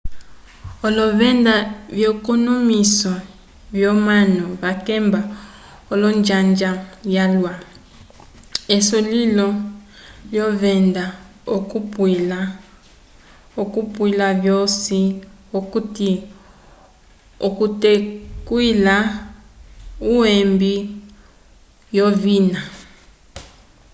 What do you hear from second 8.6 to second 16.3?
esulilo lyolovenda okuapwila vosi okuti